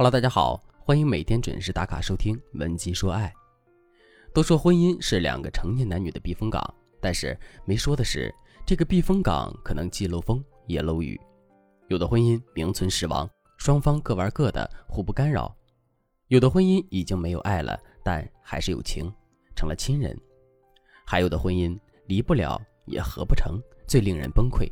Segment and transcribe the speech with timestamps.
[0.00, 3.28] Hello，大家好，欢迎每天准时打卡收听《文姬说爱》。
[4.32, 8.34] 都说婚姻是两个成年男女的避风港，但是没说的是，
[8.64, 11.20] 这个避风港可能既漏风也漏雨。
[11.88, 13.28] 有的婚姻名存实亡，
[13.58, 15.54] 双方各玩各的，互不干扰；
[16.28, 19.12] 有的婚姻已经没有爱了，但还是有情，
[19.54, 20.16] 成了亲人；
[21.06, 24.66] 还有的婚姻离不了，也合不成，最令人崩溃。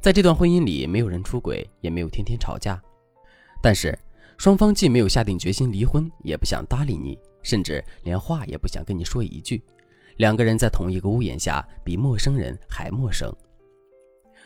[0.00, 2.80] 在这段婚姻里，没有人出轨，也没有天天吵架，
[3.60, 3.98] 但是。
[4.38, 9.60] 双方既没有下定决心离婚，也不想搭理你，甚至连话也不想跟你说一句。
[10.18, 13.34] 两个人在同一个屋檐下，比陌生人还陌生。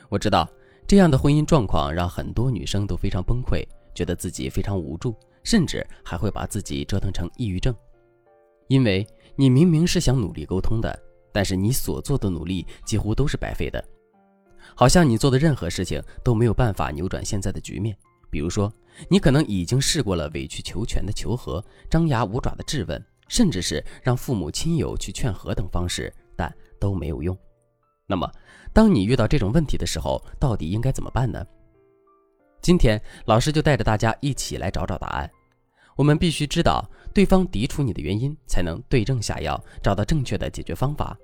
[0.09, 0.49] 我知道
[0.87, 3.63] 这样的婚姻状况让很多女生都非常崩溃，
[3.95, 7.75] 觉得自己非常无助，甚至还会把自己折腾成抑郁症。
[8.69, 9.07] 因为
[9.37, 10.99] 你明明是想努力沟通的，
[11.33, 13.85] 但是你所做的努力几乎都是白费的，
[14.75, 17.95] 好像你做的任何事情都没有办法扭转现在的局面。
[18.33, 18.73] 比如说，
[19.11, 27.37] 你可能已经试过了委曲求全的求和、张牙舞爪的质问，甚至是让父母亲友去劝和等方式，但都没有用。
[28.07, 28.27] 那么，
[28.73, 31.45] 当你遇到这种问题的时候，到底应该怎么办呢？
[32.63, 35.31] 今天，老师就带着大家一起来找找答案。
[35.95, 41.15] 我们必须知道对方抵触你的原因，才能对症下药，找到正确的解决方法。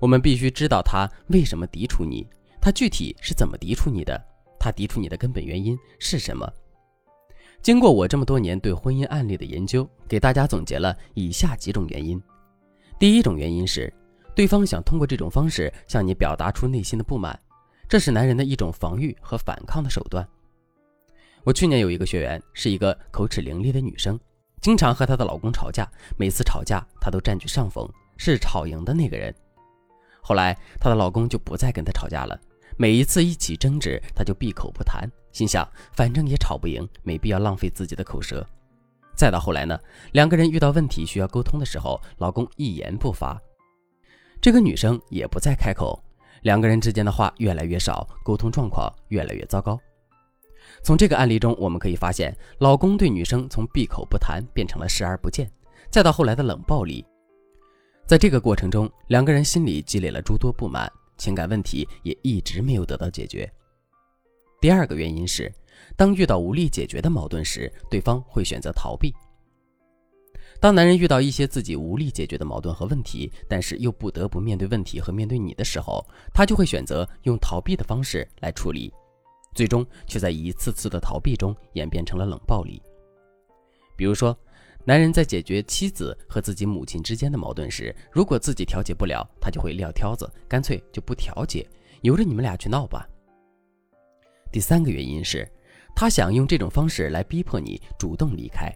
[0.00, 2.28] 我们必须知道他为什么抵触你，
[2.60, 4.22] 他具体是怎么抵触你的。
[4.64, 6.50] 他抵触你的根本原因是什么？
[7.60, 12.18] 经过我这么多年对婚姻案例的研究，给大家总结了以下几种原因。
[12.98, 13.92] 第一种原因是，
[14.34, 17.38] 对方想通过这种方式向你表达出内心的不满，
[17.86, 20.26] 这是男人的一种防御和反抗的手段。
[21.42, 24.18] 我去年有一个学员是一个口齿伶俐的女生，
[24.62, 29.34] 经常和她的老公吵架，每次吵架她都占据上风，是吵赢的那个人。
[30.22, 32.40] 后来她的老公就不再跟她吵架了。
[32.76, 38.44] 每一次一起争执，他就闭口不谈，心想反正也吵不赢，没必要浪费自己的口舌。
[39.16, 39.78] 再到后来呢，
[40.12, 43.40] 两个人遇到问题需要沟通的时候，老公一言不发，
[44.40, 46.02] 这个女生也不再开口，
[46.42, 49.78] 两个人之间的话越来越少，沟通状况越来越糟糕。
[50.82, 55.48] 从这个案例中，我们可以发现，老公对女生从闭口不谈变成了视而不见，
[55.90, 57.06] 再到后来的冷暴力，
[58.04, 60.90] 在这个过程中，两个人心里积累了诸多不满。
[61.16, 63.50] 情感问题也一直没有得到解决。
[64.60, 65.52] 第二个原因是，
[65.96, 69.14] 当遇到无力解决的矛盾时，对方会选择逃避。
[70.60, 78.92] 当男人遇到一些自己无力解决的矛盾和问题，但是又不得不面对问题和面对你的时候，他就会选择用逃避的方式来处理，
[79.54, 82.80] 最终却在一次次的逃避中演变成了冷暴力。
[83.96, 84.36] 比如说。
[84.86, 91.66] 男人在解决妻子和自己母亲之间的矛盾时，如果自己调解不了，他就会撂挑子，干脆就不调解，
[92.02, 93.08] 由着你们俩去闹吧。
[94.52, 95.50] 第三个原因是，
[95.96, 98.70] 他想用这种方式来逼迫你主动离开。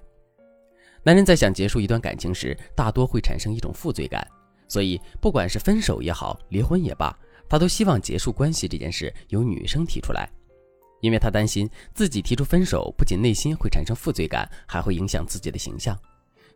[1.02, 4.26] 男人在想结束一段感情时，大多会产生一种负罪感，
[4.66, 7.14] 所以不管是分手也好，离婚也罢，
[7.50, 10.28] 他都希望结束关系这件事由女生提出来。
[11.00, 15.97] 因为他担心自己提出分手，不仅内心会产生负罪感，还会影响自己的形象，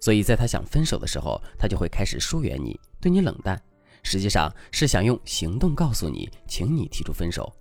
[0.01, 3.61] 所以在他想分手的时候，他就会开始疏远你，对你冷淡，
[4.03, 7.53] 实际上是想用行动告诉你，请你提出分手。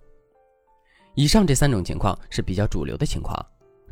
[1.14, 3.38] 以上这三种情况是比较主流的情况，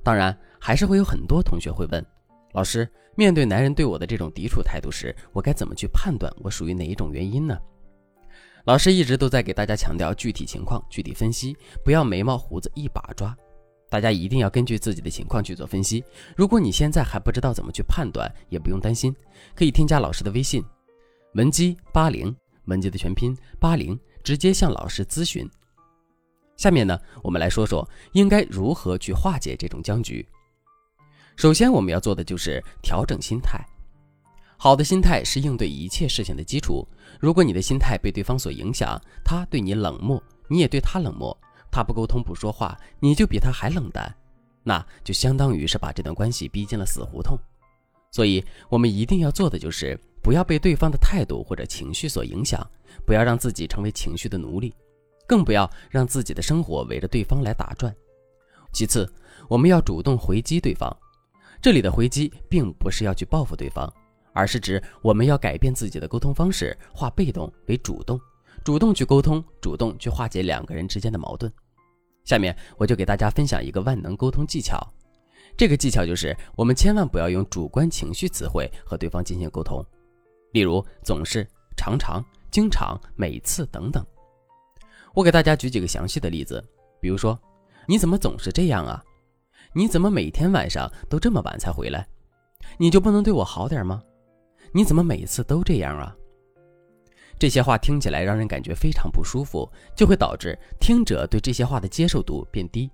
[0.03, 2.03] 当然还是会有很多同学会问，
[2.53, 7.59] 老师，面对男人对我的这种抵触态度时，我该怎么去判断我属于哪一种原因呢？
[8.65, 13.35] 老师一直都在给大家强调具体情况具体分析，不要眉毛胡子一把抓。
[13.89, 16.03] 大家一定要根据自己的情况去做分析。
[16.35, 19.15] 如果你现在还不知道怎么去判断，也不用担心，
[19.55, 20.63] 可以添加老师的微信
[21.33, 25.49] 文姬八零，文姬的全拼八零，直接向老师咨询。
[26.55, 30.27] 下面呢，我们来说说应该如何去化解这种僵局。
[31.35, 33.65] 首先，我们要做的就是调整心态。
[34.61, 36.85] 好的心态是应对一切事情的基础。
[37.17, 41.35] 如果你的心态被对方所影响，他对你冷漠，你也对他冷漠，
[41.71, 44.13] 他不沟通不说话，你就比他还冷淡，
[44.61, 47.39] 那就相当于是把这段关系逼进了死胡同。
[48.11, 52.59] 所以，我们一定要做的就是不要被对方的态度或者情绪所影响，
[53.05, 54.75] 不要让自己成为情绪的奴隶，
[55.25, 57.95] 更不要让自己的生活围着对方来打转。
[58.73, 59.09] 其次，
[59.47, 60.93] 我们要主动回击对方。
[61.61, 63.91] 这里的回击，并不是要去报复对方。
[64.39, 68.17] 而是指我们要改变自己的沟通方式，化被动为主动，
[68.63, 71.51] 主动去沟通，主动去化解两个人之间的矛盾。
[72.23, 74.79] 下面我就给大家分享一个万能沟通技巧，
[75.57, 79.85] 这个技巧就是我们千万不要用主观情绪词汇和对方进行沟通，
[80.53, 81.45] 例如总是、
[81.75, 84.01] 常常、经常、每次等等。
[85.13, 86.63] 我给大家举几个详细的例子，
[87.01, 87.37] 比如说，
[87.87, 89.03] 你怎么总是这样啊？
[89.73, 92.07] 你怎么每天晚上都这么晚才回来？
[92.77, 94.01] 你就不能对我好点吗？
[94.71, 96.15] 你怎么每次都这样啊？
[97.37, 102.89] 这些话听起来让人感觉非常不舒服，就会导致听者对这些话的接受度变低。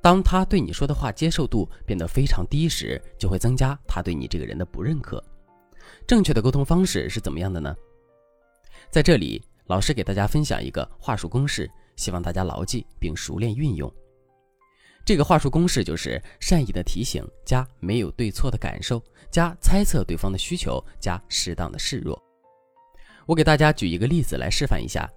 [0.00, 5.22] 当他对你说的话接受度变得非常低时，就会增加他对你这个人的不认可。
[6.06, 7.76] 正确的沟通方式是怎么样的呢？
[8.90, 13.92] 在这里，老师给大家分享一个话术公式，希望大家牢记并熟练运用。
[15.04, 22.20] 这个话术公式就是善意的提醒加没有对错的感受加猜测对方的需求加适当的示弱。
[23.26, 25.08] 我给大家举一个例子来示范一下。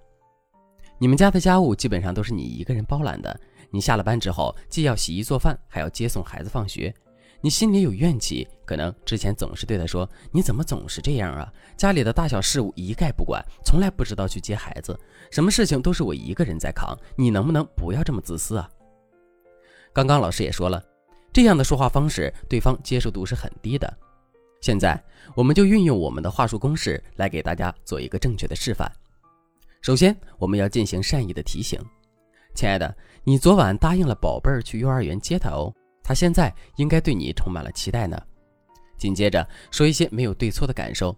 [0.98, 3.38] 你们家的家务基本上都是你一个人包揽的。
[3.70, 6.94] 你下了班之后，既要洗衣做饭，还要接送孩子放学，
[7.40, 8.48] 你心里有怨气。
[8.64, 11.52] 可能之前总是对他说：“你怎么总是这样啊？
[11.76, 14.98] 家里的大小事务一概不管，从来不知道去接孩子，
[15.30, 16.96] 什么事情都是我一个人在扛。
[17.16, 18.70] 你能不能不要这么自私啊？”
[19.96, 20.84] 刚刚老师也说了，
[21.32, 23.90] 这样的说话方式，对方接受度是很低的。
[24.60, 25.02] 现在
[25.34, 28.92] 我们就运用我们的话术公式来给大家做一个正确的示范。
[29.80, 31.80] 首先，我们要进行善意的提醒
[32.54, 32.94] ：“亲爱的，
[33.24, 35.72] 你昨晚答应了宝贝儿去幼儿园接他哦，
[36.04, 38.20] 他现在应该对你充满了期待呢。”
[38.98, 41.16] 紧接着说一些没有对错的感受。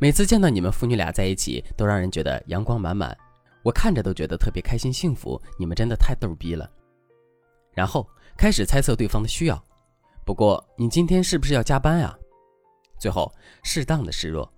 [0.00, 3.16] 每次见到你们父女俩在一起，都让人觉得阳光满满，
[3.62, 5.40] 我看着都觉得特别开心幸福。
[5.56, 6.68] 你们真的太逗逼了。
[7.76, 9.64] 然后开始猜测对方的需要。
[10.24, 12.18] 不过你今天是不是要加班啊？
[12.98, 13.30] 最后，
[13.62, 14.50] 适当的示弱。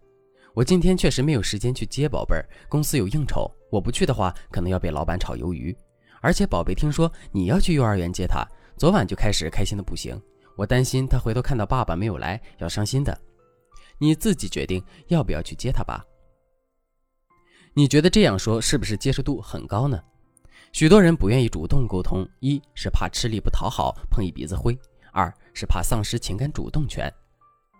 [0.55, 5.77] 我今天确实没有时间去接宝贝儿，公司有应酬，我不去的话，可能要被老板炒鱿鱼。
[6.21, 10.21] 而且宝贝听说你要去幼儿园接他，昨晚就开始开心的不行。
[10.57, 13.17] 我担心他回头看到爸爸没有来，要伤心的。
[13.99, 16.05] 你自己决定要不要去接他吧。
[17.75, 20.01] 你觉得这样说是不是接受度很高呢？
[20.73, 24.73] 许多人不愿意主动沟通，一是怕吃力不讨好，碰一鼻子灰；
[25.13, 27.13] 二是怕丧失情感主动权。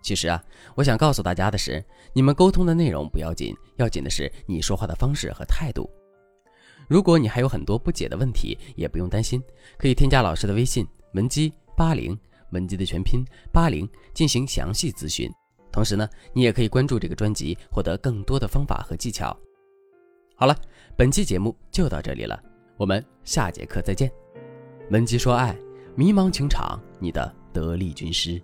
[0.03, 0.43] 其实啊，
[0.75, 5.89] 我想告诉大家的是，你们沟通的内容不要紧，要紧的是你说话的方式和态度。
[6.89, 9.43] 如果你还有很多不解的问题，也不用担心，
[9.77, 12.19] 可以添加老师的微信文姬八零，
[12.53, 15.31] 文姬的全拼八零，进行详细咨询。
[15.71, 19.37] 同时呢，你也可以关注这个专辑，获得更多的方法和技巧。
[20.35, 20.57] 好了，
[20.97, 22.43] 本期节目就到这里了，
[22.79, 24.09] 我们下节课再见。
[24.91, 25.59] 文姬说爱，
[25.97, 28.41] 迷茫情场，你的得力军师。